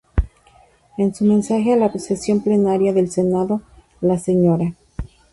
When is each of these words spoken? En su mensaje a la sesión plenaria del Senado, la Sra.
En 0.97 1.13
su 1.13 1.25
mensaje 1.25 1.73
a 1.73 1.75
la 1.75 1.91
sesión 1.93 2.41
plenaria 2.41 2.91
del 2.91 3.11
Senado, 3.11 3.61
la 4.01 4.17
Sra. 4.17 4.73